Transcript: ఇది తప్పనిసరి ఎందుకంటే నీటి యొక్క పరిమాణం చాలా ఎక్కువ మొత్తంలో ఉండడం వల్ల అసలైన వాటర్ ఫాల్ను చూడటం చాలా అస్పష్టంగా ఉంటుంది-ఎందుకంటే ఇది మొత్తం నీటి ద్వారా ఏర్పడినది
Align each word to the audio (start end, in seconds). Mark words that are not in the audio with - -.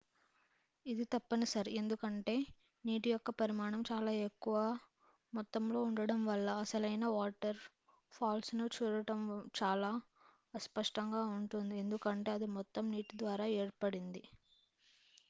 ఇది 0.85 1.03
తప్పనిసరి 1.11 1.71
ఎందుకంటే 1.79 2.33
నీటి 2.85 3.09
యొక్క 3.11 3.29
పరిమాణం 3.41 3.81
చాలా 3.89 4.11
ఎక్కువ 4.23 4.55
మొత్తంలో 5.33 5.79
ఉండడం 5.89 6.21
వల్ల 6.25 6.47
అసలైన 6.63 7.05
వాటర్ 7.13 7.59
ఫాల్ను 8.13 8.67
చూడటం 8.75 9.21
చాలా 9.61 9.91
అస్పష్టంగా 10.53 11.21
ఉంటుంది-ఎందుకంటే 11.37 12.33
ఇది 12.39 12.49
మొత్తం 12.57 12.85
నీటి 12.93 13.15
ద్వారా 13.21 13.47
ఏర్పడినది 13.59 14.23